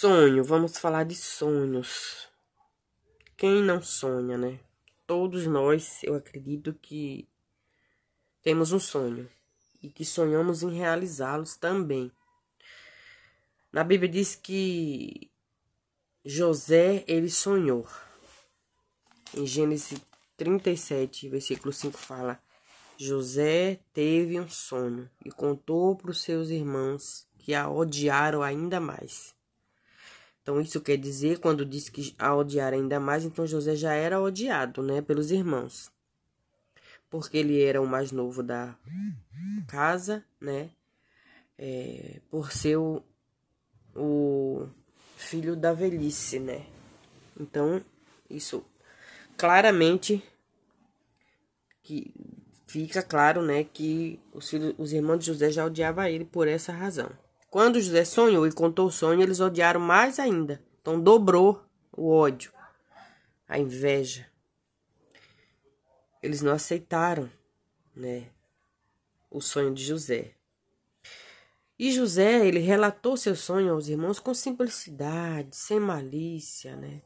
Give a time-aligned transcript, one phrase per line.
[0.00, 2.26] Sonho, vamos falar de sonhos.
[3.36, 4.58] Quem não sonha, né?
[5.06, 7.28] Todos nós, eu acredito que
[8.40, 9.30] temos um sonho
[9.82, 12.10] e que sonhamos em realizá-los também.
[13.70, 15.30] Na Bíblia diz que
[16.24, 17.86] José, ele sonhou.
[19.34, 20.00] Em Gênesis
[20.38, 22.42] 37, versículo 5 fala:
[22.96, 29.38] José teve um sonho e contou para os seus irmãos que a odiaram ainda mais.
[30.42, 34.20] Então isso quer dizer, quando diz que a odiar ainda mais, então José já era
[34.20, 35.90] odiado, né, pelos irmãos.
[37.08, 38.76] Porque ele era o mais novo da
[39.68, 40.70] casa, né,
[41.58, 43.02] é, por ser o,
[43.94, 44.68] o
[45.16, 46.66] filho da velhice, né.
[47.38, 47.82] Então,
[48.28, 48.64] isso
[49.36, 50.22] claramente
[51.82, 52.12] que
[52.66, 56.72] fica claro, né, que os, filhos, os irmãos de José já odiavam ele por essa
[56.72, 57.10] razão.
[57.50, 60.62] Quando José sonhou e contou o sonho, eles odiaram mais ainda.
[60.80, 62.52] Então dobrou o ódio,
[63.48, 64.30] a inveja.
[66.22, 67.28] Eles não aceitaram,
[67.94, 68.30] né,
[69.28, 70.36] o sonho de José.
[71.76, 77.02] E José, ele relatou seu sonho aos irmãos com simplicidade, sem malícia, né?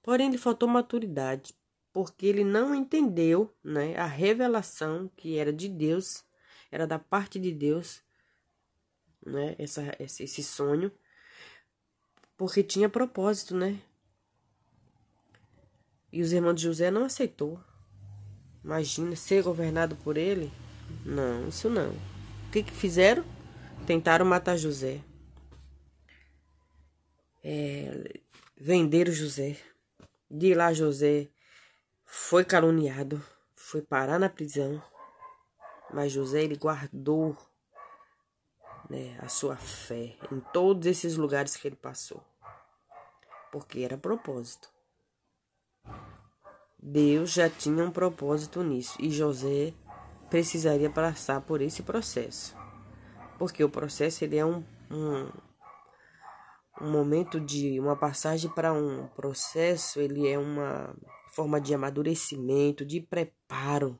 [0.00, 1.54] Porém, lhe faltou maturidade,
[1.92, 6.24] porque ele não entendeu, né, a revelação que era de Deus,
[6.70, 8.00] era da parte de Deus
[9.24, 10.90] né, essa, esse sonho,
[12.36, 13.80] porque tinha propósito, né?
[16.12, 17.58] E os irmãos de José não aceitou.
[18.62, 20.52] Imagina ser governado por ele?
[21.04, 21.90] Não, isso não.
[21.90, 23.24] O que que fizeram?
[23.86, 25.00] Tentaram matar José.
[27.42, 28.20] É,
[28.56, 29.56] venderam José.
[30.30, 31.28] De lá José
[32.04, 34.82] foi caluniado, foi parar na prisão.
[35.92, 37.36] Mas José ele guardou
[38.92, 42.22] né, a sua fé em todos esses lugares que ele passou.
[43.50, 44.68] Porque era propósito.
[46.78, 49.72] Deus já tinha um propósito nisso e José
[50.28, 52.54] precisaria passar por esse processo.
[53.38, 55.30] Porque o processo ele é um, um,
[56.82, 60.94] um momento de uma passagem para um processo, ele é uma
[61.32, 63.98] forma de amadurecimento, de preparo,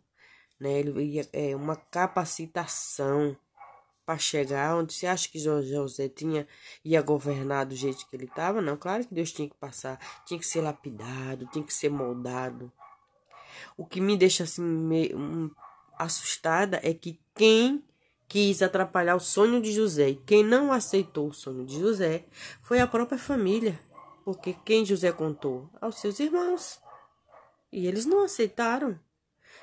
[0.60, 0.80] né?
[0.80, 3.36] Ele é uma capacitação
[4.04, 6.46] para chegar onde você acha que José tinha
[6.84, 8.60] ia governar do jeito que ele estava?
[8.60, 12.72] Não, claro que Deus tinha que passar, tinha que ser lapidado, tinha que ser moldado.
[13.76, 15.50] O que me deixa assim meio um,
[15.98, 17.82] assustada é que quem
[18.28, 22.24] quis atrapalhar o sonho de José e quem não aceitou o sonho de José
[22.62, 23.78] foi a própria família,
[24.24, 26.80] porque quem José contou aos seus irmãos
[27.70, 28.98] e eles não aceitaram.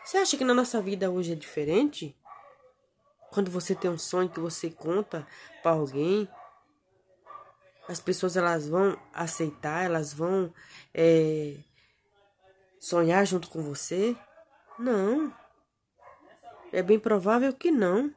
[0.04, 2.16] Você acha que na nossa vida hoje é diferente?
[3.32, 5.28] Quando você tem um sonho que você conta
[5.62, 6.28] para alguém,
[7.88, 10.54] as pessoas elas vão aceitar, elas vão
[10.94, 11.58] é,
[12.80, 14.16] sonhar junto com você?
[14.78, 15.34] Não.
[16.72, 18.14] É bem provável que não.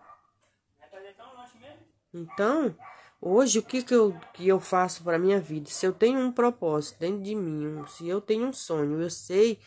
[2.13, 2.77] Então,
[3.21, 5.71] hoje o que, que, eu, que eu faço para minha vida?
[5.71, 9.59] Se eu tenho um propósito dentro de mim, se eu tenho um sonho, eu sei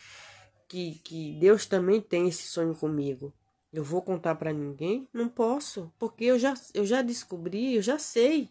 [0.68, 3.34] que, que Deus também tem esse sonho comigo.
[3.75, 5.06] Eu vou contar para ninguém?
[5.12, 8.50] Não posso, porque eu já, eu já descobri, eu já sei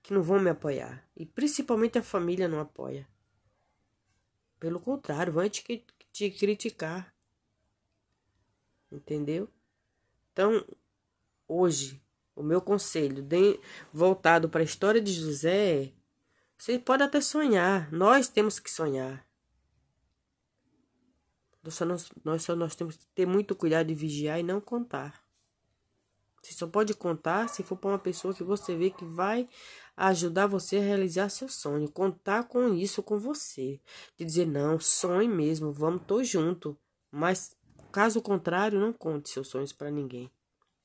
[0.00, 1.04] que não vão me apoiar.
[1.16, 3.08] E principalmente a família não apoia.
[4.60, 7.12] Pelo contrário, vão te, te criticar.
[8.90, 9.48] Entendeu?
[10.32, 10.64] Então,
[11.48, 12.00] hoje,
[12.36, 13.58] o meu conselho de,
[13.92, 15.92] voltado para a história de José é:
[16.56, 19.27] você pode até sonhar, nós temos que sonhar.
[21.68, 24.58] Nós só, nós, nós só nós temos que ter muito cuidado de vigiar e não
[24.58, 25.22] contar.
[26.40, 29.46] Você só pode contar se for para uma pessoa que você vê que vai
[29.94, 31.90] ajudar você a realizar seu sonho.
[31.90, 33.78] Contar com isso com você.
[34.16, 36.74] De dizer, não, sonhe mesmo, vamos, tô junto.
[37.10, 37.54] Mas,
[37.92, 40.30] caso contrário, não conte seus sonhos para ninguém.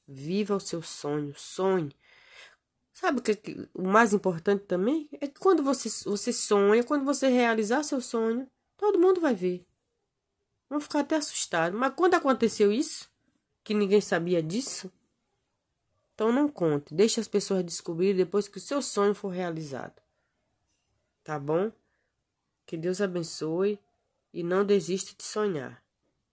[0.06, 1.96] Viva o seu sonho, sonhe.
[2.92, 5.08] Sabe o que o mais importante também?
[5.14, 8.46] É que quando você, você sonha, quando você realizar seu sonho,
[8.76, 9.66] todo mundo vai ver.
[10.74, 11.80] Vão ficar até assustados.
[11.80, 13.08] Mas quando aconteceu isso,
[13.64, 14.92] que ninguém sabia disso,
[16.16, 16.96] então não conte.
[16.96, 20.02] Deixe as pessoas descobrirem depois que o seu sonho for realizado.
[21.24, 21.72] Tá bom?
[22.66, 23.78] Que Deus abençoe
[24.34, 25.83] e não desista de sonhar.